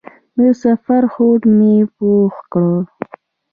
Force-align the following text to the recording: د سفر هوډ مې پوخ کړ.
د 0.37 0.39
سفر 0.63 1.03
هوډ 1.13 1.41
مې 1.57 1.75
پوخ 1.95 2.35
کړ. 2.51 2.65